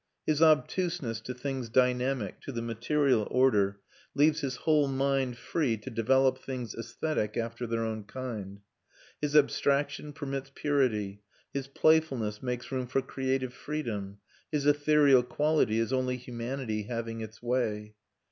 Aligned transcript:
His 0.25 0.41
obtuseness 0.41 1.21
to 1.21 1.33
things 1.35 1.69
dynamic 1.69 2.41
to 2.41 2.51
the 2.51 2.63
material 2.63 3.27
order 3.29 3.81
leaves 4.15 4.41
his 4.41 4.55
whole 4.55 4.87
mind 4.87 5.37
free 5.37 5.77
to 5.77 5.91
develop 5.91 6.39
things 6.39 6.73
æsthetic 6.73 7.37
after 7.37 7.67
their 7.67 7.83
own 7.83 8.05
kind; 8.05 8.61
his 9.21 9.35
abstraction 9.35 10.11
permits 10.11 10.51
purity, 10.55 11.21
his 11.53 11.67
playfulness 11.67 12.41
makes 12.41 12.71
room 12.71 12.87
for 12.87 13.03
creative 13.03 13.53
freedom, 13.53 14.17
his 14.51 14.65
ethereal 14.65 15.21
quality 15.21 15.77
is 15.77 15.93
only 15.93 16.17
humanity 16.17 16.87
having 16.89 17.21
its 17.21 17.43
way. 17.43 17.93